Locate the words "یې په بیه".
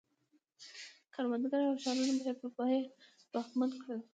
2.27-2.81